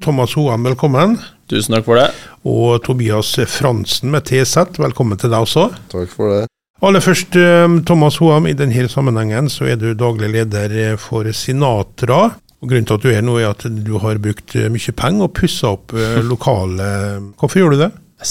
Thomas 0.00 0.32
Hoem, 0.34 0.64
velkommen. 0.64 1.18
Tusen 1.50 1.74
takk 1.76 1.84
for 1.84 2.00
det. 2.00 2.06
Og 2.48 2.78
Tobias 2.86 3.34
Fransen 3.52 4.08
med 4.14 4.24
TZ, 4.24 4.78
velkommen 4.80 5.20
til 5.20 5.32
deg 5.32 5.44
også. 5.44 5.66
Takk 5.92 6.14
for 6.14 6.32
det. 6.32 6.46
Aller 6.80 7.04
først, 7.04 7.36
eh, 7.36 7.74
Thomas 7.84 8.16
Hoem, 8.16 8.46
i 8.48 8.56
denne 8.56 8.88
sammenhengen 8.88 9.50
så 9.52 9.68
er 9.68 9.76
du 9.76 9.92
daglig 9.92 10.30
leder 10.32 10.72
eh, 10.72 10.96
for 10.96 11.28
Sinatra. 11.36 12.30
Og 12.60 12.68
Grunnen 12.68 12.88
til 12.88 12.96
at 12.96 13.04
du 13.04 13.10
er 13.12 13.20
nå, 13.24 13.36
er 13.40 13.52
at 13.52 13.66
du 13.68 13.98
har 14.00 14.20
brukt 14.24 14.56
eh, 14.56 14.70
mye 14.72 14.96
penger 14.96 15.28
og 15.28 15.34
pussa 15.36 15.74
opp 15.74 15.92
lokalet. 16.24 17.36
Hvorfor 17.36 17.60
gjør 17.60 17.76
du 17.76 17.82
det? 17.84 17.90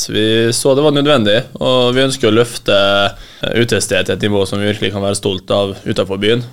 Vi 0.09 0.53
så 0.53 0.75
det 0.75 0.83
var 0.85 0.93
nødvendig, 0.93 1.37
og 1.57 1.95
vi 1.95 2.03
ønsker 2.03 2.29
å 2.29 2.35
løfte 2.35 2.75
utestedet 3.41 4.05
til 4.05 4.15
et 4.15 4.25
nivå 4.27 4.43
som 4.45 4.61
vi 4.61 4.67
virkelig 4.69 4.91
kan 4.93 5.01
være 5.01 5.17
stolt 5.17 5.49
av 5.53 5.71
utenfor 5.81 6.19
byen. 6.21 6.43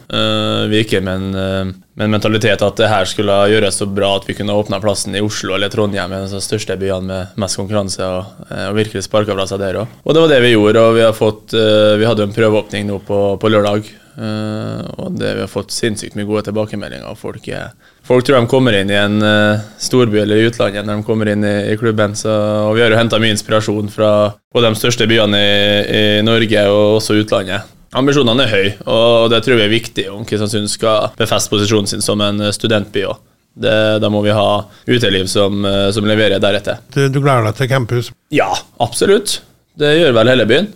Vi 0.71 0.81
gikk 0.81 0.95
med 1.05 1.13
en, 1.13 1.75
med 1.93 2.07
en 2.07 2.15
mentalitet 2.15 2.65
at 2.65 2.81
det 2.81 2.89
her 2.89 3.09
skulle 3.11 3.37
gjøres 3.53 3.83
så 3.83 3.89
bra 3.91 4.15
at 4.17 4.25
vi 4.29 4.39
kunne 4.39 4.57
åpne 4.57 4.81
plassen 4.81 5.19
i 5.19 5.25
Oslo 5.25 5.53
eller 5.57 5.73
Trondheim, 5.73 6.15
en 6.17 6.25
av 6.25 6.33
de 6.33 6.41
største 6.45 6.79
byene 6.81 7.05
med 7.11 7.45
mest 7.45 7.61
konkurranse, 7.61 8.09
og, 8.09 8.49
og 8.49 8.81
virkelig 8.81 9.05
sparka 9.05 9.37
fra 9.37 9.49
seg 9.51 9.61
der 9.67 9.83
òg. 9.83 10.01
Og 10.07 10.17
det 10.17 10.25
var 10.25 10.33
det 10.33 10.41
vi 10.47 10.55
gjorde, 10.55 10.89
og 10.89 10.97
vi, 10.97 11.07
fått, 11.21 11.57
vi 12.01 12.09
hadde 12.09 12.29
en 12.31 12.37
prøveåpning 12.41 12.89
nå 12.89 13.03
på, 13.05 13.23
på 13.43 13.53
lørdag. 13.53 13.93
Uh, 14.17 14.81
og 14.97 15.19
det, 15.19 15.35
vi 15.37 15.43
har 15.45 15.51
fått 15.51 15.75
sinnssykt 15.75 16.15
mye 16.17 16.25
gode 16.29 16.47
tilbakemeldinger. 16.47 17.19
Folk, 17.21 17.45
er, 17.53 17.75
folk 18.07 18.25
tror 18.25 18.41
de 18.41 18.49
kommer 18.49 18.77
inn 18.79 18.89
i 18.89 18.97
en 18.97 19.19
uh, 19.21 19.61
storby 19.83 20.23
eller 20.23 20.41
i 20.41 20.47
utlandet 20.49 20.87
når 20.89 21.03
de 21.03 21.07
kommer 21.07 21.29
inn 21.33 21.45
i, 21.45 21.57
i 21.73 21.77
klubben. 21.77 22.17
Så, 22.17 22.33
og 22.33 22.73
vi 22.79 22.85
har 22.85 22.95
jo 22.95 23.01
henta 23.01 23.21
mye 23.21 23.35
inspirasjon 23.37 23.93
fra 23.93 24.11
både 24.57 24.71
de 24.73 24.81
største 24.81 25.09
byene 25.11 25.41
i, 25.41 25.59
i, 25.99 26.05
Norge 26.25 26.63
og 26.73 27.01
også 27.03 27.19
utlandet. 27.21 27.75
Ambisjonene 27.97 28.45
er 28.45 28.53
høye, 28.53 28.73
og 28.93 29.29
det 29.33 29.43
tror 29.45 29.61
vi 29.61 29.65
er 29.65 29.73
viktig 29.73 30.07
om 30.13 30.25
Kristiansund 30.29 30.69
skal 30.69 31.13
befeste 31.17 31.53
posisjonen 31.53 31.89
sin 31.89 32.05
som 32.05 32.21
en 32.25 32.49
studentby 32.53 33.07
òg. 33.09 33.21
Da 33.57 34.11
må 34.13 34.21
vi 34.21 34.35
ha 34.37 34.49
uteliv 34.85 35.31
som, 35.33 35.65
som 35.65 36.05
leverer 36.05 36.43
deretter. 36.43 36.83
Du, 36.93 37.07
du 37.09 37.23
gleder 37.23 37.47
deg 37.47 37.57
til 37.57 37.71
campus? 37.71 38.11
Ja, 38.35 38.51
absolutt. 38.85 39.39
Det 39.81 39.95
gjør 39.97 40.13
vel 40.19 40.33
hele 40.35 40.49
byen. 40.51 40.69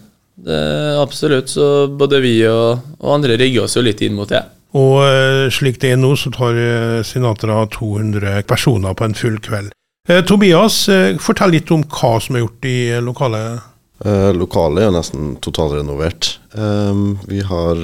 Det, 0.44 0.60
absolutt. 1.00 1.50
Så 1.52 1.88
både 1.88 2.20
vi 2.24 2.38
og, 2.48 2.80
og, 3.00 3.10
andre 3.18 3.36
rigger 3.40 3.66
oss 3.66 3.76
jo 3.76 3.84
litt 3.84 4.00
inn 4.04 4.16
mot 4.16 4.30
det. 4.30 4.42
Og 4.78 5.00
eh, 5.02 5.48
slik 5.52 5.80
det 5.82 5.94
er 5.94 5.98
nå, 5.98 6.14
så 6.18 6.30
tar 6.34 6.58
eh, 6.58 7.00
Sinatra 7.06 7.64
200 7.74 8.44
personer 8.48 8.94
på 8.94 9.08
en 9.08 9.18
full 9.18 9.40
kveld. 9.42 9.74
Eh, 10.08 10.22
Tobias, 10.24 10.84
eh, 10.88 11.16
fortell 11.20 11.52
litt 11.56 11.70
om 11.74 11.82
hva 11.84 12.14
som 12.22 12.38
er 12.38 12.44
gjort 12.44 12.70
i 12.70 12.76
eh, 12.94 13.02
lokalet. 13.02 13.66
Eh, 14.00 14.30
lokalet 14.32 14.86
er 14.86 14.94
nesten 14.94 15.34
totalrenovert. 15.44 16.38
Um, 16.50 17.20
vi 17.28 17.44
har 17.46 17.78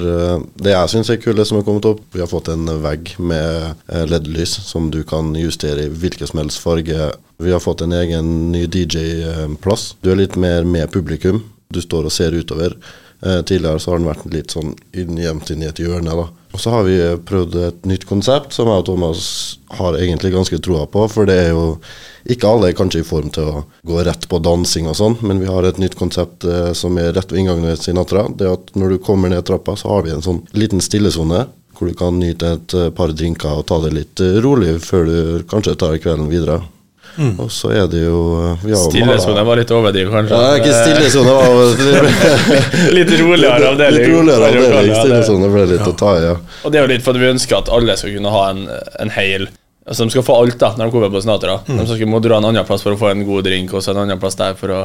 Det 0.59 0.73
jeg 0.73 0.91
syns 0.91 1.11
er 1.13 1.19
kult, 1.21 1.39
som 1.47 1.59
er 1.59 1.63
kommet 1.63 1.85
opp, 1.87 2.01
vi 2.11 2.19
har 2.19 2.27
fått 2.27 2.49
en 2.51 2.65
vegg 2.83 3.13
med 3.15 3.77
LED-lys 3.87 4.57
som 4.65 4.89
du 4.91 5.03
kan 5.07 5.29
justere 5.39 5.85
i 5.85 5.93
hvilken 5.93 6.27
som 6.27 6.41
helst 6.41 6.59
farge. 6.59 7.11
Vi 7.39 7.53
har 7.53 7.63
fått 7.63 7.85
en 7.85 7.93
egen 7.95 8.51
ny 8.51 8.65
DJ-plass. 8.65 9.93
Du 10.01 10.09
er 10.11 10.19
litt 10.19 10.35
mer 10.35 10.67
med 10.67 10.91
publikum 10.91 11.45
du 11.73 11.81
står 11.83 12.07
og 12.07 12.13
ser 12.13 12.37
utover. 12.37 12.77
Eh, 13.25 13.41
tidligere 13.41 13.79
så 13.81 13.91
har 13.91 14.01
den 14.01 14.09
vært 14.09 14.27
litt 14.29 14.53
sånn 14.53 14.75
gjemt 14.93 15.49
inn 15.51 15.63
i 15.63 15.69
et 15.69 15.79
hjørne. 15.81 16.13
da. 16.15 16.27
Og 16.53 16.61
så 16.61 16.71
har 16.73 16.83
vi 16.87 16.97
prøvd 17.27 17.55
et 17.67 17.87
nytt 17.89 18.05
konsept 18.09 18.53
som 18.53 18.69
jeg 18.69 18.83
og 18.83 18.85
Thomas 18.85 19.57
har 19.77 19.97
egentlig 19.97 20.31
ganske 20.33 20.59
troa 20.63 20.85
på. 20.89 21.07
For 21.11 21.25
det 21.29 21.35
er 21.47 21.49
jo 21.51 21.77
ikke 22.29 22.49
alle 22.49 22.71
er 22.71 22.77
kanskje 22.77 23.01
i 23.03 23.07
form 23.07 23.29
til 23.33 23.49
å 23.49 23.65
gå 23.87 24.03
rett 24.05 24.27
på 24.29 24.39
dansing 24.43 24.87
og 24.89 24.97
sånn, 24.99 25.17
men 25.21 25.41
vi 25.41 25.49
har 25.49 25.65
et 25.65 25.79
nytt 25.81 25.97
konsept 25.99 26.45
eh, 26.45 26.71
som 26.77 26.97
er 27.01 27.13
rett 27.15 27.31
ved 27.31 27.43
inngangen 27.43 27.69
til 27.71 27.83
Sinatra. 27.89 28.27
Det 28.29 28.47
er 28.47 28.57
at 28.57 28.73
når 28.75 28.95
du 28.95 29.03
kommer 29.03 29.33
ned 29.33 29.45
trappa, 29.47 29.75
så 29.79 29.95
har 29.95 30.07
vi 30.07 30.15
en 30.15 30.25
sånn 30.25 30.43
liten 30.57 30.83
stillesone 30.83 31.45
hvor 31.77 31.91
du 31.91 31.93
kan 31.97 32.17
nyte 32.17 32.55
et 32.57 32.73
eh, 32.73 32.89
par 32.93 33.13
drinker 33.13 33.59
og 33.59 33.67
ta 33.69 33.79
det 33.83 33.93
litt 33.95 34.23
eh, 34.23 34.39
rolig 34.43 34.77
før 34.83 35.07
du 35.09 35.19
kanskje 35.49 35.77
tar 35.79 35.97
kvelden 36.01 36.29
videre. 36.31 36.61
Mm. 37.17 37.33
Og 37.41 37.51
så 37.51 37.71
er 37.73 37.87
det 37.89 38.03
jo 38.03 38.19
Stillesone 38.61 39.43
var 39.47 39.57
litt 39.57 39.71
overdriv, 39.73 40.11
kanskje? 40.13 40.37
Ja, 40.37 40.57
ikke 40.59 40.73
stillesone. 40.85 41.35
litt 42.97 43.13
roligere 43.17 43.71
avdeling. 43.73 44.03
Litt 44.03 44.13
roligere 44.13 44.51
avdeling. 44.51 44.97
Stillesone 45.01 45.53
ble 45.53 45.63
litt 45.73 45.81
ja. 45.81 45.93
å 45.93 45.95
ta 45.97 46.11
i, 46.19 46.25
ja. 46.27 46.35
Og 46.61 46.73
det 46.73 46.81
er 46.81 46.85
jo 46.85 46.91
litt 46.93 47.05
for 47.05 47.17
vi 47.17 47.31
ønsker 47.31 47.57
at 47.59 47.71
alle 47.73 47.97
skal 47.97 48.13
kunne 48.13 48.33
ha 48.33 48.43
en, 48.53 48.67
en 49.01 49.15
heil 49.17 49.49
Altså 49.87 50.03
De 50.03 50.11
skal 50.11 50.25
få 50.27 50.35
alt 50.35 50.57
da 50.59 50.73
når 50.75 50.89
de 50.89 50.91
kommer 50.91 51.11
på 51.13 51.21
Sinatra. 51.23 51.61
Mm. 51.63 51.77
De 51.79 51.85
skal 51.87 52.09
må 52.11 52.19
dra 52.19 52.41
en 52.41 52.49
annen 52.49 52.65
plass 52.67 52.83
for 52.83 52.91
å 52.91 52.99
få 52.99 53.07
en 53.13 53.23
god 53.23 53.45
drink, 53.47 53.71
og 53.71 53.83
så 53.83 53.93
en 53.93 54.01
annen 54.03 54.19
plass 54.19 54.35
der 54.35 54.57
for 54.59 54.73
å 54.75 54.79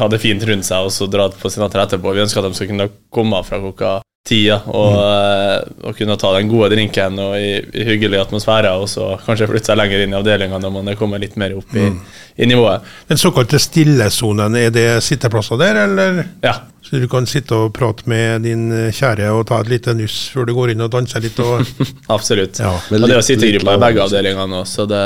ha 0.00 0.08
det 0.10 0.18
fint 0.18 0.42
rundt 0.48 0.66
seg, 0.66 0.88
og 0.88 0.90
så 0.90 1.06
dra 1.06 1.28
på 1.30 1.52
Sinatra 1.54 1.86
etterpå. 1.86 2.16
Vi 2.16 2.24
ønsker 2.24 2.42
at 2.42 2.50
de 2.50 2.58
skal 2.58 2.72
kunne 2.72 2.88
komme 3.14 3.44
fra 3.46 3.60
klokka 3.62 3.92
tida 4.28 4.58
og, 4.68 4.92
mm. 4.92 5.76
og, 5.86 5.94
kunne 5.96 6.16
ta 6.20 6.32
den 6.36 6.50
gode 6.50 6.68
drinken 6.74 7.16
og 7.22 7.36
i, 7.40 7.54
i 7.72 7.84
hyggelig 7.88 8.20
atmosfære, 8.20 8.72
og 8.76 8.88
så 8.90 9.14
kanskje 9.24 9.48
flytte 9.48 9.72
seg 9.72 9.78
lenger 9.80 10.04
inn 10.04 10.12
i 10.12 10.18
avdelinga 10.18 10.60
når 10.60 10.74
man 10.74 10.90
er 10.92 10.98
kommet 11.00 11.24
litt 11.24 11.38
mer 11.40 11.54
opp 11.56 11.72
i, 11.72 11.86
mm. 11.88 11.96
i 12.36 12.50
nivået. 12.50 12.90
Den 13.08 13.20
såkalte 13.20 13.60
stillesonen, 13.62 14.58
er 14.60 14.74
det 14.74 14.88
sitteplasser 15.06 15.60
der, 15.60 15.82
eller? 15.86 16.20
Ja. 16.44 16.58
Så 16.84 17.00
du 17.00 17.06
kan 17.08 17.28
sitte 17.30 17.56
og 17.56 17.72
prate 17.76 18.08
med 18.10 18.44
din 18.44 18.68
kjære 18.92 19.30
og 19.32 19.46
ta 19.48 19.62
et 19.62 19.72
lite 19.72 19.94
nuss 19.96 20.24
før 20.34 20.48
du 20.48 20.54
går 20.56 20.74
inn 20.74 20.84
og 20.84 20.92
danser 20.92 21.24
litt? 21.24 21.40
Og 21.40 21.64
Absolutt. 22.16 22.60
Ja. 22.60 22.74
Og 22.76 23.06
det 23.06 23.16
er 23.16 23.24
sittegrupper 23.24 23.78
i 23.78 23.84
begge 23.86 24.04
avdelingene 24.04 24.64
det, 24.90 25.04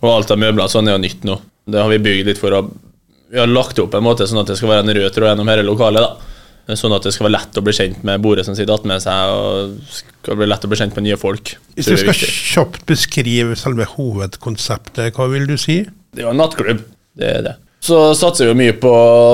og 0.00 0.10
alt 0.14 0.32
av 0.32 0.40
møbler 0.40 0.72
sånn 0.72 0.88
er 0.88 0.96
jo 0.96 1.04
nytt 1.04 1.28
nå. 1.28 1.36
Det 1.68 1.84
har 1.84 1.92
vi 1.92 2.00
bygd 2.02 2.32
litt 2.32 2.40
for 2.40 2.56
å 2.56 2.64
Vi 3.32 3.40
har 3.40 3.48
lagt 3.48 3.78
opp 3.80 3.94
en 3.94 4.04
måte 4.04 4.26
sånn 4.28 4.40
at 4.42 4.50
det 4.50 4.58
skal 4.58 4.72
være 4.72 4.84
en 4.84 4.96
rød 4.96 5.12
tråd 5.12 5.30
gjennom 5.30 5.48
hele 5.48 5.64
lokalet. 5.68 6.04
da 6.04 6.31
Sånn 6.78 6.94
at 6.94 7.02
det 7.02 7.10
skal 7.14 7.26
være 7.26 7.34
lett 7.34 7.58
å 7.58 7.64
bli 7.64 7.74
kjent 7.74 8.04
med 8.06 8.22
bordet 8.22 8.46
som 8.46 8.54
sitter 8.54 8.76
attmed 8.76 9.02
seg, 9.02 9.32
og 9.34 9.74
skal 10.22 10.38
bli 10.38 10.46
lett 10.46 10.62
å 10.62 10.70
bli 10.70 10.78
kjent 10.78 10.94
med 10.98 11.08
nye 11.08 11.18
folk. 11.18 11.56
Hvis 11.74 11.90
du 11.90 11.96
skal 11.98 12.14
kjapt 12.14 12.86
beskrive 12.88 13.58
selve 13.58 13.88
hovedkonseptet, 13.96 15.10
hva 15.16 15.26
vil 15.32 15.48
du 15.50 15.56
si? 15.60 15.82
Det 16.14 16.22
er 16.22 16.28
jo 16.28 16.32
en 16.34 16.42
nattklubb. 16.42 16.86
Det 17.18 17.28
er 17.28 17.44
det. 17.48 17.56
Så 17.82 17.98
satser 18.14 18.52
vi 18.52 18.58
mye 18.60 18.74
på, 18.78 18.92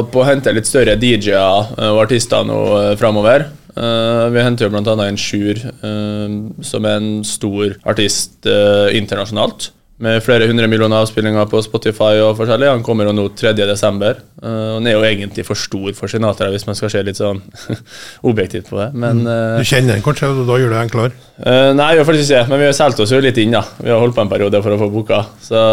på 0.08 0.22
å 0.22 0.26
hente 0.26 0.54
litt 0.56 0.68
større 0.68 0.96
DJ-er 0.96 1.74
og 1.90 2.02
artister 2.06 2.46
nå 2.48 2.60
eh, 2.78 2.92
framover. 3.00 3.50
Uh, 3.78 4.26
vi 4.34 4.42
henter 4.42 4.66
jo 4.66 4.72
bl.a. 4.72 4.94
en 5.04 5.18
Sjur, 5.20 5.60
uh, 5.84 6.32
som 6.66 6.86
er 6.88 6.96
en 6.98 7.10
stor 7.28 7.76
artist 7.86 8.48
uh, 8.48 8.88
internasjonalt 8.96 9.68
med 10.04 10.20
flere 10.22 10.46
hundre 10.46 10.68
millioner 10.70 11.02
avspillinger 11.02 11.48
på 11.50 11.60
Spotify 11.64 12.20
og 12.22 12.36
forskjellig. 12.38 12.68
Han 12.70 12.84
kommer 12.86 13.08
jo 13.08 13.14
nå 13.16 13.24
3.12. 13.38 14.20
Uh, 14.38 14.50
han 14.76 14.86
er 14.86 14.94
jo 14.94 15.02
egentlig 15.06 15.44
for 15.46 15.58
stor 15.58 15.90
for 15.98 16.10
Sinatra, 16.12 16.50
hvis 16.54 16.68
man 16.68 16.78
skal 16.78 16.92
se 16.92 17.02
litt 17.06 17.18
sånn 17.18 17.40
objektivt 18.30 18.70
på 18.70 18.78
det. 18.78 18.92
Men, 18.94 19.24
uh, 19.26 19.58
du 19.58 19.66
kjenner 19.66 19.96
den 19.96 20.04
kanskje, 20.06 20.30
og 20.30 20.46
da 20.46 20.60
gjør 20.62 20.76
du 20.76 20.78
enklere? 20.78 21.18
Uh, 21.38 21.74
nei, 21.74 21.90
jeg 21.90 22.00
gjør 22.00 22.08
faktisk 22.12 22.30
ikke 22.30 22.52
men 22.52 22.62
vi 22.62 22.70
har 22.70 22.78
solgt 22.78 23.02
oss 23.02 23.14
jo 23.14 23.20
litt 23.24 23.42
inn. 23.42 23.58
da. 23.58 23.64
Vi 23.82 23.90
har 23.90 24.02
holdt 24.02 24.14
på 24.18 24.22
en 24.22 24.30
periode 24.30 24.62
for 24.62 24.76
å 24.76 24.80
få 24.84 24.92
booka. 24.94 25.24
Så, 25.42 25.64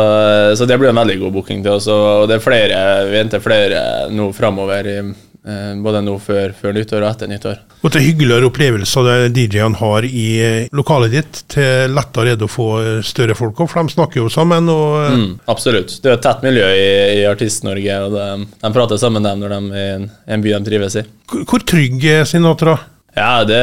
så 0.58 0.70
det 0.70 0.80
blir 0.82 0.90
en 0.94 1.04
veldig 1.04 1.22
god 1.22 1.38
booking 1.38 1.62
til 1.66 1.78
oss. 1.78 1.92
Og 1.92 2.26
det 2.32 2.40
er 2.40 2.46
flere, 2.46 2.82
vi 3.10 3.18
venter 3.20 3.46
flere 3.46 3.86
nå 4.14 4.32
framover. 4.34 4.90
i 4.90 5.00
Eh, 5.00 5.14
både 5.86 6.02
nå 6.02 6.16
før, 6.18 6.54
før, 6.58 6.74
nyttår 6.74 7.04
og 7.04 7.10
etter 7.12 7.30
nyttår. 7.30 7.60
Og 7.86 7.92
til 7.94 8.02
hyggeligere 8.02 8.48
opplevelser 8.50 9.28
DJ-ene 9.30 9.78
har 9.78 10.08
i 10.08 10.26
eh, 10.42 10.72
lokalet 10.74 11.14
ditt, 11.14 11.44
til 11.54 11.94
lettere 11.94 12.34
er 12.34 12.40
det 12.40 12.48
å 12.48 12.50
få 12.50 12.70
eh, 12.82 13.04
større 13.06 13.38
folk 13.38 13.62
opp, 13.62 13.70
for 13.70 13.86
de 13.86 13.94
snakker 13.94 14.24
jo 14.24 14.32
sammen. 14.34 14.72
Og 14.74 15.14
mm, 15.14 15.30
absolutt. 15.52 16.00
Det 16.02 16.10
er 16.10 16.18
et 16.18 16.26
tett 16.26 16.42
miljø 16.46 16.66
i, 16.74 16.90
i 17.20 17.22
Artist-Norge, 17.30 18.02
og 18.08 18.18
de, 18.18 18.50
de, 18.58 18.74
prater 18.74 19.02
sammen 19.02 19.26
dem 19.28 19.44
når 19.44 19.56
de 19.56 19.62
er 19.62 19.86
i 19.86 19.96
en, 20.00 20.10
en 20.34 20.46
by 20.48 20.58
de 20.58 20.62
trives 20.72 21.00
i. 21.04 21.06
Hvor 21.46 21.62
trygg 21.62 22.10
er 22.10 22.26
Sinatra? 22.30 22.80
Ja, 23.16 23.46
det, 23.48 23.62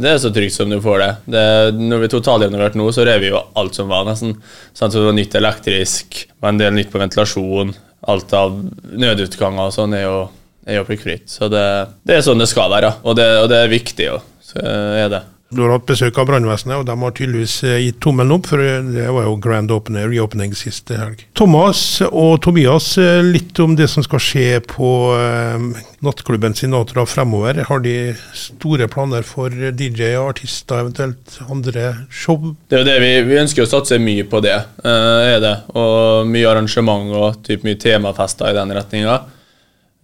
det, 0.00 0.14
er 0.14 0.20
så 0.22 0.30
trygt 0.32 0.54
som 0.54 0.70
du 0.72 0.78
får 0.80 1.02
det. 1.02 1.10
det 1.34 1.44
når 1.76 2.06
vi 2.06 2.14
totalrenoverte 2.14 2.80
nå, 2.80 2.86
så 2.94 3.04
rev 3.04 3.20
vi 3.20 3.34
jo 3.34 3.42
alt 3.60 3.76
som 3.76 3.90
var, 3.90 4.06
nesten. 4.08 4.38
Sånn, 4.72 4.88
så 4.88 4.96
det 4.96 5.08
var 5.10 5.16
nytt 5.18 5.36
elektrisk, 5.36 6.22
var 6.40 6.54
en 6.54 6.60
del 6.62 6.72
nytt 6.78 6.92
på 6.92 7.02
ventilasjon. 7.02 7.74
Alt 8.08 8.32
av 8.32 8.54
nødutganger 8.96 9.66
og 9.66 9.74
sånn 9.76 9.98
er 9.98 10.06
jo 10.06 10.20
er 10.66 10.80
jo 10.80 10.86
prikkfritt. 10.88 11.28
Så 11.30 11.48
det, 11.52 11.64
det, 12.04 12.18
er 12.18 12.24
sånn 12.26 12.40
det 12.40 12.50
skal 12.50 12.72
være, 12.72 12.96
og 13.02 13.18
det, 13.18 13.28
og 13.42 13.50
det 13.52 13.64
er 13.64 13.72
viktig. 13.72 14.08
Jo. 14.10 14.18
Så 14.44 14.62
er 14.62 15.12
det. 15.12 15.26
Du 15.50 15.64
har 15.64 15.72
hatt 15.74 15.86
besøk 15.88 16.14
av 16.22 16.28
brannvesenet, 16.28 16.78
og 16.78 16.84
de 16.86 16.94
har 16.94 17.14
tydeligvis 17.18 17.56
eh, 17.66 17.80
gitt 17.82 17.96
tommelen 18.04 18.36
opp, 18.36 18.46
for 18.52 18.62
det 18.62 19.06
var 19.10 19.24
jo 19.26 19.32
grand 19.42 19.72
opening, 19.74 20.04
reopening 20.12 20.52
sist 20.54 20.92
helg. 20.94 21.24
Thomas 21.34 21.80
og 22.06 22.36
Tobias, 22.44 22.92
eh, 23.02 23.18
litt 23.26 23.58
om 23.58 23.74
det 23.78 23.88
som 23.90 24.06
skal 24.06 24.22
skje 24.22 24.60
på 24.62 24.90
eh, 25.16 25.82
nattklubben 26.06 26.54
Sinatra 26.54 27.02
fremover. 27.02 27.64
Har 27.66 27.82
de 27.82 27.96
store 28.38 28.86
planer 28.92 29.26
for 29.26 29.50
DJ, 29.50 30.12
artister, 30.20 30.84
eventuelt 30.84 31.40
andre 31.50 31.88
show? 32.14 32.54
Det 32.70 32.78
er 32.78 32.84
jo 32.84 32.90
det 32.92 32.96
vi, 33.02 33.10
vi 33.32 33.42
ønsker 33.42 33.66
å 33.66 33.72
satse 33.72 33.98
mye 33.98 34.28
på 34.30 34.44
det, 34.46 34.54
eh, 34.86 35.34
er 35.34 35.42
det. 35.42 35.56
Og 35.74 36.30
mye 36.30 36.46
arrangement 36.46 37.10
og 37.10 37.42
typ 37.50 37.66
mye 37.66 37.80
temafester 37.90 38.54
i 38.54 38.58
den 38.60 38.78
retninga. 38.78 39.18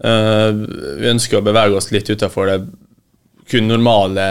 Uh, 0.04 0.50
vi 1.00 1.08
ønsker 1.08 1.38
å 1.38 1.44
bevege 1.44 1.78
oss 1.78 1.88
litt 1.94 2.10
utenfor 2.12 2.50
det 2.50 2.58
kun 3.46 3.69
normale 3.70 4.25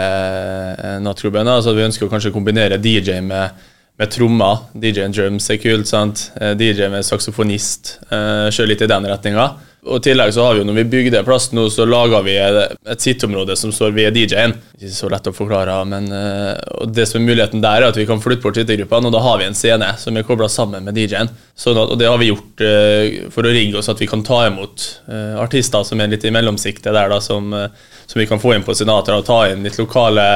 uh, 0.76 0.98
nattklubben. 1.02 1.48
Altså, 1.48 1.74
vi 1.76 1.86
ønsker 1.86 2.06
å 2.06 2.12
kanskje 2.12 2.34
kombinere 2.34 2.78
DJ 2.82 3.20
med, 3.24 3.66
med 3.96 4.12
trommer. 4.12 4.66
DJ 4.76 5.06
and 5.06 5.16
drums 5.16 5.48
er 5.50 5.60
kult. 5.62 5.88
sant? 5.88 6.28
Eh, 6.40 6.52
DJ 6.58 6.90
med 6.92 7.06
saksofonist. 7.06 7.96
Eh, 8.10 8.48
Kjøre 8.52 8.72
litt 8.74 8.84
i 8.84 8.90
den 8.90 9.08
retninga. 9.08 9.46
Og 9.86 10.00
i 10.00 10.02
tillegg 10.08 10.32
så 10.34 10.42
har 10.42 10.56
vi 10.56 10.60
jo, 10.60 10.66
når 10.66 10.76
vi 10.80 10.84
bygde 10.90 11.22
plass 11.26 11.52
nå, 11.54 11.68
så 11.70 11.84
laga 11.86 12.18
vi 12.26 12.34
et 12.40 13.02
sitteområde 13.02 13.54
som 13.58 13.70
står 13.74 13.92
ved 13.94 14.16
DJ-en. 14.18 14.56
Ikke 14.80 14.90
så 14.90 15.10
lett 15.12 15.28
å 15.30 15.32
forklare, 15.34 15.76
men 15.86 16.08
uh, 16.10 16.54
og 16.80 16.90
det 16.94 17.04
som 17.06 17.20
er 17.20 17.28
muligheten 17.28 17.62
der, 17.62 17.84
er 17.84 17.92
at 17.92 17.98
vi 17.98 18.06
kan 18.08 18.22
flytte 18.22 18.42
bort 18.42 18.58
sittegruppene, 18.58 19.06
og 19.06 19.14
da 19.14 19.22
har 19.22 19.38
vi 19.38 19.46
en 19.46 19.54
scene 19.54 19.92
som 20.02 20.18
er 20.18 20.26
kobla 20.26 20.48
sammen 20.50 20.88
med 20.88 20.98
DJ-en. 20.98 21.30
Sånn 21.54 21.78
og 21.78 21.94
det 22.00 22.08
har 22.10 22.18
vi 22.22 22.32
gjort 22.32 22.64
uh, 22.66 23.30
for 23.34 23.46
å 23.46 23.52
rigge 23.54 23.78
oss 23.78 23.90
at 23.92 24.02
vi 24.02 24.10
kan 24.10 24.24
ta 24.26 24.42
imot 24.48 24.88
uh, 25.06 25.38
artister 25.44 25.86
som 25.86 26.02
er 26.02 26.10
litt 26.10 26.26
i 26.26 26.34
mellomsiktet 26.34 26.90
der, 26.90 27.12
da, 27.12 27.20
som, 27.22 27.54
som, 27.54 28.18
vi 28.18 28.26
kan 28.26 28.42
få 28.42 28.56
inn 28.56 28.66
på 28.66 28.74
Sinatra 28.74 29.20
og 29.20 29.28
ta 29.28 29.44
inn 29.52 29.62
litt 29.66 29.78
lokale 29.78 30.26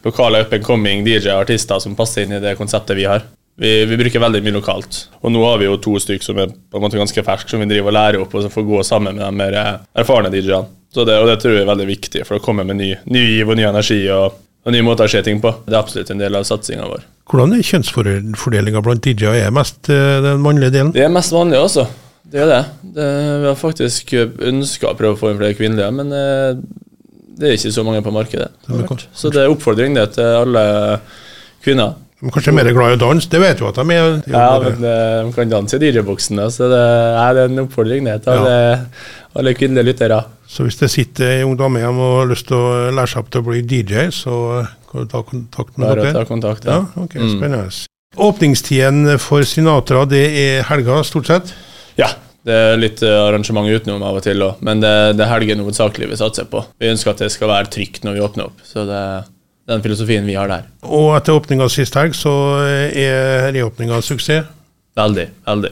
lokale 0.00 0.40
up 0.40 0.54
and 0.56 0.64
coming 0.64 1.04
DJ-artister 1.04 1.84
som 1.84 1.92
passer 1.98 2.24
inn 2.24 2.38
i 2.38 2.40
det 2.40 2.56
konseptet 2.56 2.96
vi 2.96 3.04
har. 3.04 3.26
Vi, 3.60 3.84
vi, 3.84 3.96
bruker 4.00 4.22
veldig 4.22 4.40
mye 4.40 4.56
lokalt. 4.56 5.02
Og 5.20 5.32
nå 5.34 5.40
har 5.44 5.58
vi 5.60 5.66
jo 5.66 5.76
to 5.84 5.98
stykker 6.00 6.24
som 6.24 6.38
er 6.40 6.48
på 6.48 6.78
en 6.78 6.84
måte 6.86 6.96
ganske 6.96 7.24
ferske, 7.26 7.50
som 7.52 7.60
vi 7.60 7.68
driver 7.68 7.92
og 7.92 7.96
lærer 7.98 8.22
opp, 8.22 8.32
og 8.32 8.46
som 8.46 8.52
får 8.52 8.64
gå 8.64 8.78
sammen 8.88 9.18
med 9.18 9.26
de 9.26 9.32
mer 9.36 9.56
erfarne 10.00 10.30
DJ-ene. 10.32 10.70
Så 10.90 11.04
det, 11.06 11.18
og 11.20 11.28
det 11.28 11.36
tror 11.42 11.54
jeg 11.54 11.62
er 11.62 11.68
veldig 11.68 11.86
viktig 11.86 12.24
for 12.26 12.40
å 12.40 12.42
komme 12.42 12.64
med 12.66 12.80
ny, 12.80 12.88
ny 13.12 13.20
giv 13.22 13.52
og 13.52 13.60
ny 13.60 13.66
energi 13.68 14.00
og, 14.10 14.40
og 14.64 14.74
nye 14.74 14.86
måter 14.86 15.06
å 15.06 15.12
se 15.12 15.22
ting 15.26 15.42
på. 15.44 15.52
Det 15.66 15.76
er 15.76 15.82
absolutt 15.84 16.10
en 16.10 16.24
del 16.24 16.40
av 16.40 16.48
satsinga 16.48 16.88
vår. 16.88 17.04
Hvordan 17.30 17.54
er 17.54 17.68
kjønnsfordelinga 17.68 18.82
blant 18.82 19.06
DJ-er? 19.06 19.44
Er 19.44 19.54
mest 19.54 19.92
uh, 19.92 20.18
den 20.24 20.42
mannlige 20.42 20.74
delen? 20.74 20.96
Det 20.96 21.04
er 21.04 21.12
mest 21.12 21.36
vanlig 21.36 21.60
også. 21.60 21.86
Det 22.30 22.42
er 22.42 22.50
det. 22.50 22.60
det 22.96 23.06
vi 23.44 23.50
har 23.52 23.60
faktisk 23.60 24.14
ønska 24.16 24.90
å 24.90 24.98
prøve 24.98 25.14
å 25.14 25.20
få 25.20 25.30
inn 25.30 25.38
flere 25.38 25.58
kvinnelige, 25.60 25.94
men 26.00 26.10
uh, 26.16 26.90
det 27.38 27.48
er 27.48 27.60
ikke 27.60 27.76
så 27.76 27.84
mange 27.86 28.02
på 28.08 28.16
markedet. 28.16 28.50
Så 29.12 29.30
det 29.30 29.44
er 29.44 29.52
oppfordring 29.52 30.00
det 30.00 30.14
til 30.16 30.40
alle 30.42 30.64
kvinner. 31.62 32.00
De 32.20 32.28
er 32.28 32.34
kanskje 32.34 32.52
mer 32.52 32.68
glad 32.76 32.92
i 32.92 32.96
å 32.98 33.00
danse, 33.00 33.28
det 33.32 33.38
vet 33.40 33.56
du 33.56 33.64
at 33.64 33.78
de 33.80 33.94
er. 33.96 34.18
Ja, 34.28 34.58
men 34.60 34.82
eh, 34.84 35.20
de 35.24 35.32
kan 35.32 35.48
danse 35.48 35.78
i 35.78 35.80
DJ-boksen, 35.80 36.42
så 36.52 36.68
det 36.68 36.80
er 37.22 37.38
en 37.46 37.62
oppfordring 37.62 38.04
ned 38.04 38.26
til 38.26 38.34
alle, 38.34 38.56
alle 39.40 39.54
kvinnelige 39.56 39.88
lyttere. 39.88 40.18
Så 40.50 40.66
hvis 40.66 40.76
det 40.82 40.90
sitter 40.92 41.38
ei 41.38 41.46
ung 41.46 41.56
dame 41.56 41.80
hjemme 41.80 42.04
og 42.04 42.18
har 42.18 42.28
lyst 42.34 42.50
til 42.50 42.58
å 42.58 42.90
lære 42.92 43.08
seg 43.08 43.22
opp 43.22 43.30
til 43.32 43.40
å 43.40 43.46
bli 43.48 43.62
DJ, 43.64 44.10
så 44.12 44.34
kan 44.90 45.06
du 45.06 45.08
ta 45.08 45.22
kontakt 45.24 45.80
med 45.80 45.88
dere? 45.88 46.10
Bare 46.10 46.18
Ta 46.18 46.26
kontakt, 46.28 46.68
ja. 46.68 46.82
ja 46.82 47.06
ok, 47.06 47.16
mm. 47.16 47.32
Spennende. 47.38 47.88
Åpningstiden 48.20 49.14
for 49.22 49.46
Sinatra 49.46 50.04
det 50.10 50.24
er 50.42 50.64
helga, 50.68 51.00
stort 51.06 51.30
sett? 51.30 51.54
Ja. 51.96 52.12
Det 52.44 52.52
er 52.56 52.78
litt 52.80 53.00
eh, 53.04 53.16
arrangement 53.24 53.68
utenom 53.68 54.04
av 54.04 54.20
og 54.20 54.24
til 54.24 54.44
òg, 54.44 54.60
men 54.64 54.84
det, 54.84 54.92
det 55.16 55.24
er 55.24 55.32
helgen 55.38 55.64
hovedsakelig 55.64 56.12
vi 56.12 56.20
satser 56.20 56.52
på. 56.52 56.66
Vi 56.80 56.92
ønsker 56.92 57.14
at 57.14 57.24
det 57.24 57.32
skal 57.32 57.48
være 57.52 57.72
trygt 57.72 58.04
når 58.04 58.16
vi 58.16 58.26
åpner 58.28 58.48
opp. 58.48 58.60
så 58.64 58.84
det 58.88 59.04
den 59.70 59.84
filosofien 59.84 60.26
vi 60.26 60.36
har 60.38 60.50
der. 60.50 60.66
Og 60.86 61.14
etter 61.16 61.38
åpninga 61.38 61.68
sist 61.72 61.94
helg, 61.98 62.16
så 62.18 62.32
er 62.66 63.50
reåpninga 63.54 64.02
suksess? 64.04 64.48
Veldig. 64.98 65.28
Veldig. 65.46 65.70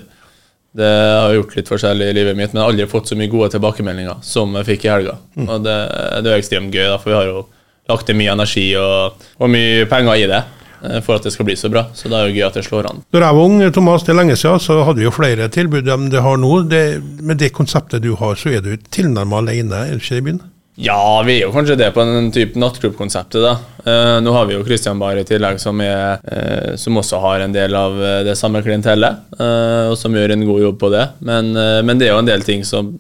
Det 0.79 0.89
har 0.89 1.33
gjort 1.35 1.57
litt 1.57 1.71
forskjellig 1.71 2.11
i 2.11 2.15
livet 2.15 2.37
mitt, 2.37 2.53
men 2.53 2.61
jeg 2.61 2.65
har 2.67 2.75
aldri 2.75 2.89
fått 2.91 3.11
så 3.11 3.17
mye 3.19 3.31
gode 3.33 3.49
tilbakemeldinger 3.55 4.21
som 4.23 4.53
jeg 4.61 4.69
fikk 4.69 4.85
i 4.87 4.93
helga. 4.93 5.17
Mm. 5.35 5.47
Og 5.49 5.65
det, 5.65 5.79
det, 6.23 6.31
er 6.31 6.37
ekstremt 6.37 6.75
gøy, 6.75 6.85
da, 6.85 6.99
for 7.01 7.13
vi 7.13 7.17
har 7.17 7.31
jo 7.31 7.41
lagt 7.89 8.07
til 8.07 8.19
mye 8.21 8.35
energi 8.37 8.67
og, 8.79 9.25
og 9.41 9.51
mye 9.51 9.89
penger 9.91 10.21
i 10.21 10.29
det 10.29 10.43
eh, 10.43 11.01
for 11.03 11.17
at 11.17 11.25
det 11.27 11.33
skal 11.35 11.49
bli 11.49 11.57
så 11.59 11.71
bra. 11.73 11.87
Så 11.97 12.13
det 12.13 12.21
er 12.21 12.29
jo 12.29 12.37
gøy 12.37 12.45
at 12.51 12.61
det 12.61 12.67
slår 12.69 12.91
an. 12.91 13.03
Da 13.11 13.25
jeg 13.25 13.39
var 13.41 13.49
ung, 13.49 13.65
Thomas, 13.75 14.05
det 14.05 14.13
er 14.15 14.21
lenge 14.21 14.37
siden, 14.39 14.63
så 14.63 14.79
hadde 14.85 15.01
vi 15.01 15.09
jo 15.09 15.15
flere 15.17 15.49
tilbud 15.57 15.89
enn 15.97 16.13
det 16.13 16.23
har 16.23 16.39
nå. 16.39 16.53
Det, 16.71 16.85
med 17.25 17.41
det 17.43 17.51
konseptet 17.57 18.05
du 18.05 18.13
har, 18.21 18.39
så 18.39 18.53
er 18.59 18.63
du 18.63 18.77
tilnærmet 18.93 19.41
alene, 19.41 19.83
er 19.89 19.97
du 19.97 20.05
ikke 20.05 20.19
det 20.19 20.23
i 20.23 20.29
byen? 20.29 20.45
Ja, 20.81 21.23
vi 21.27 21.41
er 21.41 21.49
jo 21.49 21.51
kanskje 21.51 21.75
det 21.75 21.89
på 21.91 22.05
en 22.05 22.29
type 22.31 22.59
nattklubbkonseptet. 22.61 23.43
da. 23.43 23.57
Eh, 23.83 24.21
nå 24.23 24.31
har 24.31 24.47
vi 24.47 24.55
jo 24.55 24.65
Christian 24.65 24.99
Bar 24.99 25.19
i 25.19 25.25
tillegg, 25.27 25.59
som, 25.59 25.81
er, 25.83 26.21
eh, 26.23 26.77
som, 26.79 26.97
også 27.01 27.19
har 27.19 27.43
en 27.43 27.53
del 27.55 27.75
av 27.75 27.99
eh, 27.99 28.21
det 28.29 28.37
samme 28.39 28.63
klientellet, 28.63 29.25
eh, 29.41 29.89
og 29.91 29.97
som 29.99 30.15
gjør 30.15 30.37
en 30.37 30.47
god 30.47 30.63
jobb 30.63 30.79
på 30.79 30.93
det. 30.95 31.09
Men, 31.19 31.51
men, 31.83 31.99
det 31.99 32.07
er 32.07 32.15
jo 32.15 32.21
en 32.23 32.31
del 32.31 32.47
ting 32.47 32.63
som 32.63 32.93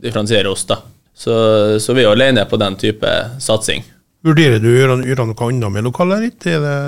differensierer 0.00 0.48
oss, 0.48 0.64
da. 0.64 0.80
Så, 1.16 1.34
så 1.80 1.92
vi 1.92 2.04
er 2.04 2.08
jo 2.08 2.16
alene 2.16 2.44
på 2.48 2.56
den 2.60 2.80
type 2.80 3.12
satsing. 3.40 3.84
Vurderer 4.24 4.56
du 4.60 4.70
å 4.72 4.76
gjøre, 4.78 4.98
gjøre 5.04 5.28
noe 5.28 5.48
annet 5.50 5.76
med 5.76 5.84
lokalet 5.84 6.24
ditt? 6.24 6.48
Er 6.48 6.64
det 6.64 6.80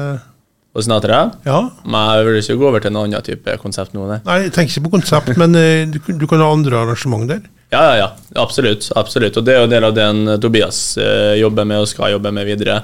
på 0.78 0.86
Sinatra? 0.86 1.20
Ja. 1.44 1.60
Men 1.84 2.10
jeg 2.14 2.26
vil 2.30 2.40
ikke 2.40 2.58
gå 2.62 2.70
over 2.70 2.84
til 2.84 2.94
en 2.94 3.02
annen 3.02 3.26
type 3.26 3.58
konsept 3.60 3.98
nå. 3.98 4.06
Nei, 4.08 4.22
nei 4.24 4.40
jeg 4.46 4.54
tenker 4.54 4.76
ikke 4.76 4.86
på 4.88 4.96
konsept, 4.96 5.34
men 5.40 5.58
du, 5.92 5.98
du 6.06 6.26
kan 6.30 6.44
ha 6.44 6.50
andre 6.54 6.84
arrangement 6.86 7.26
der? 7.28 7.42
Ja, 7.68 7.82
ja, 7.84 7.96
ja. 7.96 8.08
Absolutt. 8.42 8.88
absolutt. 8.96 9.36
Og 9.36 9.44
det 9.44 9.54
er 9.54 9.60
jo 9.60 9.68
en 9.68 9.72
del 9.72 9.84
av 9.84 9.96
det 9.96 10.06
eh, 10.08 10.40
Tobias 10.40 10.80
eh, 11.00 11.36
jobber 11.40 11.68
med 11.68 11.82
og 11.82 11.90
skal 11.90 12.14
jobbe 12.14 12.32
med 12.32 12.48
videre. 12.48 12.80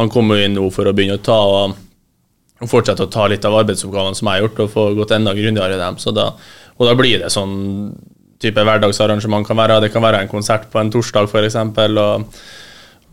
Han 0.00 0.10
kommer 0.10 0.38
jo 0.38 0.48
inn 0.48 0.56
nå 0.58 0.66
for 0.74 0.90
å 0.90 0.94
begynne 0.96 1.20
å 1.20 1.22
ta 1.22 1.36
og, 1.38 1.76
og 2.58 2.70
fortsette 2.70 3.06
å 3.06 3.12
ta 3.12 3.28
litt 3.30 3.46
av 3.46 3.54
arbeidsoppgavene 3.60 4.18
som 4.18 4.30
jeg 4.30 4.40
har 4.40 4.48
gjort, 4.48 4.64
og 4.64 4.72
få 4.72 4.88
gått 4.98 5.14
enda 5.14 5.36
grundigere 5.38 5.78
i 5.78 5.80
dem. 5.80 6.00
Så 6.02 6.10
da, 6.16 6.32
og 6.74 6.90
da 6.90 6.96
blir 6.98 7.22
det 7.22 7.30
sånn 7.30 7.54
type 8.42 8.66
hverdagsarrangement 8.66 9.46
kan 9.46 9.58
være. 9.60 9.78
Det 9.86 9.92
kan 9.94 10.02
være 10.02 10.24
en 10.24 10.32
konsert 10.32 10.66
på 10.72 10.82
en 10.82 10.90
torsdag, 10.92 11.30
f.eks. 11.30 11.60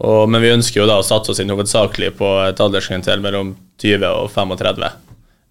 Men 0.01 0.41
vi 0.41 0.53
ønsker 0.55 0.81
jo 0.81 0.89
da 0.89 0.97
å 0.97 1.05
satse 1.05 1.33
oss 1.33 1.41
inn 1.43 1.51
hovedsakelig 1.53 2.15
på 2.17 2.29
et 2.47 2.61
aldersgrentel 2.63 3.21
mellom 3.23 3.55
20 3.81 4.07
og 4.09 4.29
35 4.33 4.89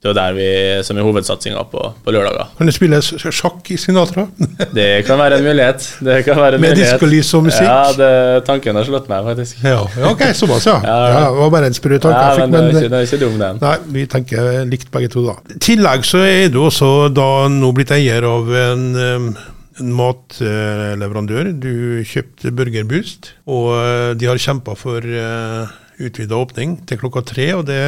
det 0.01 0.09
er 0.09 0.15
der 0.17 0.33
vi, 0.33 0.45
som 0.81 0.97
er 0.97 1.05
hovedsatsinga 1.05 1.63
på, 1.69 1.81
på 2.05 2.13
lørdager. 2.15 2.47
Kan 2.57 2.71
du 2.71 2.73
spille 2.73 3.03
sjakk 3.05 3.67
i 3.69 3.77
Sinatra? 3.77 4.25
det 4.79 5.05
kan 5.05 5.21
være 5.21 5.37
en 5.37 5.45
mulighet. 5.45 5.85
Det 6.01 6.23
kan 6.25 6.41
være 6.41 6.57
en 6.57 6.65
Med 6.65 6.81
diskolys 6.81 7.35
og 7.37 7.45
musikk? 7.45 7.69
Ja, 7.69 7.91
det, 7.99 8.47
tanken 8.47 8.81
har 8.81 8.89
slått 8.89 9.11
meg, 9.13 9.29
faktisk. 9.29 9.61
Ja, 9.61 9.83
ja 10.01 10.15
ok, 10.15 10.25
såpass, 10.39 10.71
ja. 10.71 10.79
ja, 10.89 10.97
ja. 11.05 11.21
Det 11.29 11.43
var 11.43 11.53
bare 11.53 11.69
en 11.69 11.77
sprø 11.77 12.01
tanke 12.01 12.17
jeg 12.17 12.41
fikk. 12.41 12.49
Men, 12.49 12.57
det, 12.57 12.65
er 12.65 12.81
ikke, 12.81 12.95
det 12.95 13.03
er 13.03 13.11
ikke 13.11 13.21
dum, 13.27 13.39
den. 13.45 13.61
Nei, 13.67 13.77
vi 13.99 14.09
tenker 14.17 14.51
likt 14.73 14.91
begge 14.97 15.13
to, 15.13 15.29
da. 15.29 15.37
I 15.53 15.61
tillegg 15.69 16.09
så 16.09 16.25
er 16.25 16.49
du 16.49 16.63
også 16.65 16.93
da 17.13 17.31
nå 17.53 17.75
blitt 17.77 17.93
eier 18.01 18.25
av 18.31 18.55
en 18.65 18.91
um, 18.97 19.33
en 19.37 19.50
matleverandør. 19.81 21.53
Du 21.57 22.01
kjøpte 22.07 22.53
Burger 22.57 22.87
Boost, 22.89 23.33
og 23.49 23.73
uh, 23.75 24.11
de 24.19 24.29
har 24.31 24.41
kjempa 24.41 24.77
for 24.79 25.05
uh, 25.05 25.71
utvida 26.01 26.39
åpning 26.39 26.79
til 26.89 27.01
klokka 27.01 27.25
tre, 27.27 27.51
og 27.59 27.67
det 27.69 27.81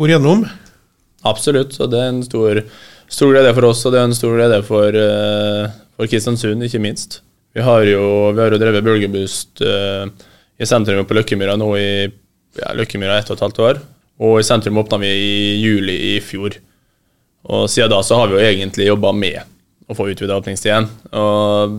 går 0.00 0.14
gjennom. 0.14 0.44
Absolutt, 1.24 1.76
og 1.80 1.92
det 1.92 2.00
er 2.02 2.10
en 2.12 2.24
stor, 2.26 2.60
stor 3.08 3.32
glede 3.32 3.54
for 3.56 3.70
oss, 3.70 3.84
og 3.86 3.94
det 3.94 4.02
er 4.02 4.10
en 4.10 4.16
stor 4.16 4.34
glede 4.36 4.60
for, 4.66 4.98
for 5.96 6.10
Kristiansund, 6.10 6.66
ikke 6.66 6.82
minst. 6.84 7.22
Vi 7.54 7.62
har 7.62 7.86
jo, 7.86 8.34
vi 8.34 8.42
har 8.42 8.50
jo 8.52 8.58
drevet 8.58 8.84
bølgeboost 8.84 9.62
uh, 9.62 10.10
i 10.58 10.66
sentrum 10.66 11.06
på 11.06 11.16
Løkkemyra 11.16 11.54
nå 11.60 11.70
i 11.78 11.88
ja, 12.58 12.72
Løkkemyra 12.74 13.20
ett 13.20 13.30
og 13.30 13.38
et 13.38 13.44
halvt 13.46 13.60
år. 13.62 13.80
Og 14.24 14.38
i 14.40 14.46
sentrum 14.46 14.78
åpna 14.82 14.98
vi 15.02 15.10
i 15.10 15.36
juli 15.62 15.94
i 16.12 16.14
fjor. 16.22 16.56
Og 17.50 17.66
siden 17.70 17.92
da 17.92 18.00
så 18.06 18.18
har 18.18 18.30
vi 18.30 18.38
jo 18.38 18.46
egentlig 18.46 18.88
jobba 18.88 19.12
med 19.14 19.53
å 19.88 19.96
få 19.96 20.08
utvida 20.12 20.38
åpningstiden. 20.40 20.88
Og, 21.12 21.78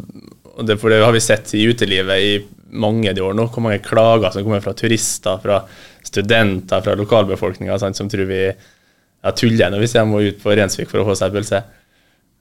og 0.55 0.67
det, 0.67 0.77
det 0.77 1.01
har 1.03 1.15
vi 1.15 1.23
sett 1.23 1.55
i 1.57 1.65
utelivet 1.69 2.21
i 2.21 2.35
mange 2.75 3.13
år 3.13 3.35
nå, 3.37 3.47
hvor 3.51 3.63
mange 3.63 3.83
klager 3.83 4.33
som 4.33 4.45
kommer 4.45 4.63
fra 4.63 4.75
turister, 4.77 5.39
fra 5.41 5.61
studenter, 6.05 6.83
fra 6.85 6.95
lokalbefolkninga 6.99 7.79
som 7.81 8.09
tror 8.11 8.27
vi 8.29 8.43
ja, 8.45 9.31
tuller 9.33 9.71
nå 9.73 9.79
hvis 9.81 9.95
de 9.95 10.05
må 10.07 10.21
ut 10.21 10.41
på 10.41 10.53
Rensvik 10.57 10.91
for 10.91 11.01
å 11.01 11.07
få 11.07 11.17
seg 11.17 11.33
pølse. 11.33 11.63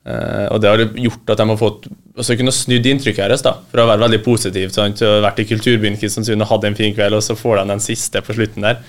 Uh, 0.05 0.51
og 0.53 0.59
det 0.61 0.69
har 0.69 0.83
gjort 1.01 1.31
at 1.33 1.41
de 1.41 1.47
har 1.49 1.57
fått 1.57 1.87
også 2.21 2.37
kunne 2.37 2.53
snudd 2.53 2.85
inntrykket 2.87 3.25
deres 3.25 3.45
da, 3.45 3.55
for 3.71 3.81
å 3.81 3.89
være 3.89 4.05
veldig 4.05 4.21
positiv. 4.27 4.69
Sant? 4.75 5.01
Og 5.07 5.25
vært 5.25 5.41
i 5.41 5.49
kulturbyen 5.49 5.97
Kristiansund 6.01 6.45
og 6.45 6.51
hatt 6.51 6.69
en 6.69 6.77
fin 6.79 6.93
kveld, 6.95 7.17
og 7.17 7.25
så 7.25 7.37
får 7.39 7.63
de 7.63 7.67
den 7.73 7.83
siste 7.83 8.21
på 8.25 8.37
slutten 8.37 8.67
der. 8.67 8.83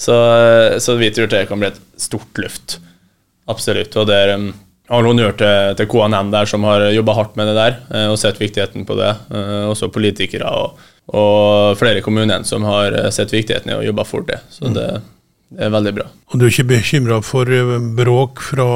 Så, 0.00 0.14
så 0.80 0.94
vi 0.96 1.10
tror 1.12 1.28
det 1.28 1.42
kan 1.50 1.60
bli 1.60 1.68
et 1.68 1.80
stort 2.00 2.38
løft. 2.40 2.78
Absolutt. 3.50 3.98
Og 3.98 4.06
det 4.08 4.16
er 4.16 4.36
um, 4.38 4.52
har 4.90 5.06
honnør 5.06 5.36
til, 5.38 5.76
til, 5.78 5.88
KNM 5.90 6.32
der, 6.34 6.50
som 6.50 6.66
har 6.66 6.88
jobba 6.90 7.14
hardt 7.18 7.38
med 7.38 7.50
det 7.50 7.56
der 7.58 7.78
uh, 7.92 8.08
og 8.12 8.18
sett 8.18 8.40
viktigheten 8.40 8.86
på 8.88 8.98
det. 8.98 9.12
Uh, 9.30 9.70
også 9.70 9.90
politikere 9.94 10.50
og, 10.50 10.82
og 11.14 11.78
flere 11.78 12.02
i 12.02 12.04
kommunen 12.04 12.46
som 12.46 12.66
har 12.66 12.96
sett 13.14 13.32
viktigheten 13.34 13.72
i 13.72 13.78
å 13.78 13.86
jobbe 13.86 14.06
for 14.08 14.26
det. 14.26 14.42
Så 14.50 14.66
mm. 14.66 14.76
det 14.76 14.90
det 15.50 15.66
er 15.66 15.72
veldig 15.74 15.92
bra. 15.96 16.04
Og 16.30 16.38
du 16.38 16.44
er 16.46 16.52
ikke 16.52 16.68
bekymra 16.76 17.16
for 17.26 17.50
eh, 17.50 17.72
bråk 17.98 18.42
fra 18.52 18.68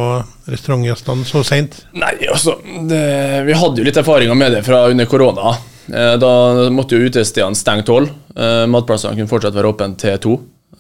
restaurantgjestene 0.51 1.27
så 1.29 1.45
seint? 1.47 1.77
Nei, 1.95 2.17
altså 2.27 2.57
det, 2.91 3.05
Vi 3.47 3.55
hadde 3.61 3.81
jo 3.81 3.87
litt 3.87 4.01
erfaringer 4.01 4.39
med 4.39 4.57
det 4.57 4.65
fra 4.67 4.83
under 4.91 5.07
korona. 5.11 5.55
Eh, 5.87 6.17
da 6.19 6.33
måtte 6.75 6.99
jo 6.99 7.07
utestedene 7.07 7.59
stenge 7.59 7.87
tolv. 7.87 8.11
Eh, 8.35 8.65
matplassene 8.71 9.15
kunne 9.15 9.31
fortsatt 9.31 9.55
være 9.55 9.71
åpne 9.71 9.95
til 10.01 10.19
to. 10.27 10.35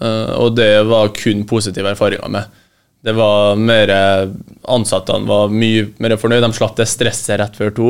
Og 0.04 0.56
det 0.58 0.82
var 0.90 1.12
kun 1.14 1.44
positive 1.46 1.92
erfaringer 1.94 2.26
med. 2.28 2.56
Det 3.04 3.12
var 3.12 3.58
mer 3.61 3.90
Ansattene 4.64 5.28
var 5.28 5.50
mye 5.52 5.90
mer 6.00 6.14
fornøyd. 6.16 6.40
De 6.40 6.56
slapp 6.56 6.78
det 6.78 6.87
stresset 6.88 7.37
rett 7.37 7.58
før 7.58 7.75
to. 7.76 7.88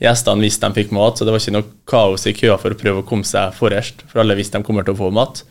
Gjestene 0.00 0.40
visste 0.40 0.70
de 0.70 0.80
fikk 0.80 0.94
mat, 0.96 1.18
så 1.18 1.26
det 1.26 1.34
var 1.34 1.42
ikke 1.42 1.56
noe 1.58 1.68
kaos 1.90 2.24
i 2.30 2.32
køa 2.36 2.56
for 2.62 2.72
å 2.72 2.78
prøve 2.80 3.02
å 3.02 3.08
komme 3.08 3.28
seg 3.28 3.52
forrest. 3.58 4.00
For 4.08 4.22
alle 4.22 4.38
visste 4.38 4.56
de 4.56 4.64
kommer 4.64 4.86
til 4.86 4.96
å 4.96 5.02
få 5.02 5.10
mat. 5.12 5.42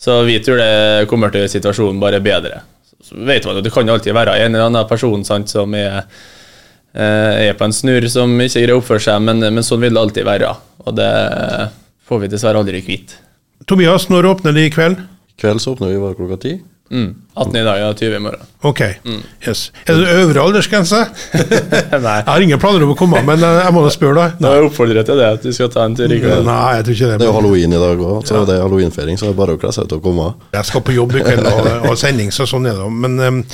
Så 0.00 0.22
vi 0.24 0.38
tror 0.40 0.62
det 0.62 1.10
kommer 1.10 1.28
til 1.28 1.42
å 1.42 1.44
gjøre 1.44 1.54
situasjonen 1.58 2.00
bare 2.00 2.22
bedre. 2.24 2.62
Så 3.04 3.20
vet 3.20 3.44
man 3.44 3.56
jo, 3.56 3.62
Det 3.62 3.72
kan 3.72 3.86
jo 3.86 3.98
alltid 3.98 4.16
være 4.16 4.38
en 4.40 4.54
eller 4.54 4.70
annen 4.70 4.88
person 4.88 5.24
sant, 5.24 5.52
som 5.52 5.74
er, 5.76 6.04
eh, 6.94 7.48
er, 7.48 7.52
på 7.52 7.68
en 7.68 7.72
snurr 7.72 8.08
som 8.08 8.32
ikke 8.40 8.62
greier 8.64 8.74
å 8.74 8.80
oppføre 8.80 9.04
seg, 9.10 9.20
men, 9.22 9.44
men, 9.44 9.64
sånn 9.64 9.84
vil 9.84 9.92
det 9.92 10.00
alltid 10.00 10.24
være. 10.24 10.56
Og 10.86 10.96
det 10.96 11.12
får 12.08 12.24
vi 12.24 12.32
dessverre 12.32 12.64
aldri 12.64 12.80
kvitt. 12.84 13.18
Tobias, 13.68 14.08
når 14.08 14.32
åpner 14.32 14.56
de 14.56 14.64
i 14.64 14.72
kveld? 14.72 15.04
I 15.04 15.40
kveld 15.40 15.60
så 15.60 15.76
åpner 15.76 15.92
vi 15.92 16.00
bare 16.00 16.16
klokka 16.16 16.40
ti. 16.40 16.60
Mm. 16.92 17.14
18 17.34 17.56
i 17.56 17.62
dag 17.64 17.80
og 17.88 17.96
20 17.98 18.14
i 18.14 18.18
morgen. 18.22 18.42
Ok. 18.68 18.80
Yes. 19.42 19.72
Er 19.88 19.96
det 19.98 20.10
øvre 20.20 20.42
aldersgrense? 20.44 21.00
Nei. 22.04 22.18
Jeg 22.20 22.28
har 22.28 22.44
ingen 22.44 22.60
planer 22.60 22.84
om 22.84 22.92
å 22.92 22.96
komme, 22.98 23.22
men 23.26 23.42
eh, 23.42 23.60
jeg 23.64 23.74
må 23.74 23.82
da 23.82 23.90
spørre, 23.92 24.14
deg. 24.20 24.44
Jeg 24.44 24.68
oppfordrer 24.68 25.06
til 25.08 25.18
det 25.18 25.30
at 25.38 25.46
du 25.46 25.50
skal 25.56 25.72
ta 25.72 25.86
en 25.88 25.96
tur 25.98 26.12
i 26.12 26.20
kveld. 26.22 26.44
Nei, 26.46 26.60
jeg 26.76 26.86
tror 26.86 26.96
ikke 26.96 27.10
det. 27.10 27.18
Det 27.18 27.26
er 27.26 27.30
jo 27.32 27.36
halloween 27.38 27.74
i 27.74 27.82
dag 27.82 28.04
òg, 28.06 28.22
så 28.28 28.44
det 28.46 28.56
er 28.58 28.62
halloweenfeiring, 28.62 29.18
så 29.18 29.26
det 29.26 29.34
er 29.34 29.40
bare 29.42 29.56
å 29.56 29.60
kle 29.64 29.74
seg 29.74 29.88
ut 29.88 29.96
og 29.98 30.06
komme. 30.06 30.30
Jeg 30.54 30.70
skal 30.70 30.84
på 30.86 30.96
jobb 30.96 31.18
i 31.18 31.26
kveld 31.26 31.50
og 31.50 31.70
ha 31.88 31.94
sending, 31.98 32.32
så 32.34 32.46
sånn 32.48 32.68
er 32.70 32.78
det. 32.78 32.88
Men 33.04 33.16
um, 33.18 33.44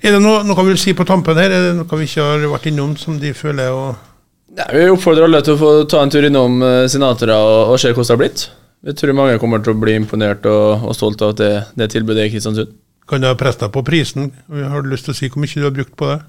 er 0.00 0.16
det 0.16 0.20
noe, 0.22 0.44
noe 0.46 0.62
vi 0.62 0.72
vil 0.72 0.84
si 0.86 0.94
på 0.96 1.08
tampen 1.08 1.40
her? 1.42 1.52
Er 1.52 1.70
det 1.70 1.78
noe 1.80 2.00
vi 2.00 2.08
ikke 2.08 2.28
har 2.30 2.46
vært 2.54 2.70
innom 2.70 2.94
som 3.00 3.18
de 3.20 3.34
føler 3.36 3.74
å 3.74 3.88
Nei, 4.56 4.70
vi 4.72 4.84
oppfordrer 4.88 5.26
alle 5.26 5.42
til 5.44 5.52
å 5.52 5.58
få 5.60 5.70
ta 5.90 6.00
en 6.00 6.08
tur 6.08 6.24
innom 6.24 6.62
senatorer 6.88 7.34
og, 7.36 7.74
og 7.74 7.80
se 7.82 7.90
hvordan 7.90 8.06
det 8.06 8.14
har 8.14 8.20
blitt. 8.22 8.44
Vi 8.86 8.94
tror 8.94 9.16
mange 9.18 9.38
kommer 9.42 9.58
til 9.64 9.74
å 9.74 9.80
bli 9.82 9.96
imponert 9.98 10.46
og, 10.46 10.86
og 10.86 10.94
stolt 10.94 11.22
av 11.26 11.34
at 11.34 11.40
det, 11.40 11.52
det 11.74 11.90
tilbudet 11.90 12.28
i 12.28 12.30
Kristiansund. 12.30 12.70
Kan 13.10 13.22
du 13.22 13.26
ha 13.26 13.34
pressa 13.38 13.68
på 13.70 13.82
prisen? 13.86 14.30
Har 14.46 14.82
du 14.82 14.90
lyst 14.92 15.08
til 15.08 15.14
å 15.14 15.18
si 15.18 15.30
hvor 15.30 15.42
mye 15.42 15.58
du 15.58 15.66
har 15.66 15.74
brukt 15.74 15.94
på 15.98 16.10
det? 16.12 16.20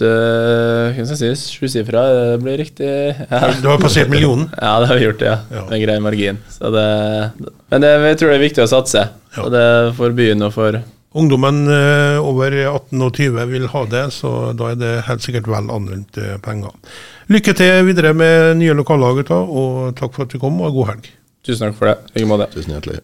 Uh, 0.00 0.88
hva 0.96 1.04
skal 1.04 1.26
jeg 1.28 1.36
si, 1.36 1.50
sjusifra, 1.58 2.02
blir 2.40 2.56
riktig 2.62 2.86
ja. 2.88 3.50
Du 3.60 3.66
har 3.68 3.76
passert 3.76 4.08
millionen? 4.08 4.46
ja, 4.56 4.70
det 4.80 4.88
har 4.88 4.96
vi 4.96 5.04
gjort, 5.04 5.24
ja. 5.24 5.34
Ja. 5.52 5.64
Med 5.68 5.82
grei 5.84 5.98
margin. 6.00 6.40
Så 6.52 6.72
det, 6.72 6.86
men 7.68 7.84
det, 7.84 7.92
jeg 8.08 8.20
tror 8.20 8.32
det 8.32 8.38
er 8.38 8.44
viktig 8.46 8.64
å 8.64 8.70
satse. 8.72 9.04
Ja. 9.36 9.44
Og 9.44 9.52
det 9.52 9.62
er 9.68 9.92
for 9.96 10.16
byen 10.16 10.48
og 10.48 10.56
for 10.56 10.80
Ungdommen 11.12 11.66
eh, 11.68 12.16
over 12.24 12.54
18 12.56 13.02
og 13.04 13.18
20 13.18 13.50
vil 13.50 13.66
ha 13.68 13.82
det, 13.84 14.06
så 14.16 14.30
da 14.56 14.70
er 14.72 14.78
det 14.80 14.92
helt 15.10 15.20
sikkert 15.20 15.50
vel 15.52 15.68
anvendte 15.68 16.38
penger. 16.40 16.72
Lykke 17.28 17.52
til 17.56 17.82
videre 17.84 18.14
med 18.16 18.56
nye 18.62 18.76
lokallag, 18.78 19.20
og 19.28 19.92
takk 19.98 20.16
for 20.16 20.24
at 20.24 20.32
du 20.32 20.40
kom, 20.40 20.56
og 20.64 20.72
god 20.72 20.88
helg. 20.94 21.10
Tusen 21.42 21.66
takk 21.66 21.78
for 21.78 21.86
det. 21.86 21.98
I 22.14 22.20
like 22.20 22.28
måte. 22.28 22.46
Tusen 22.52 22.74
hjertelig. 22.76 23.00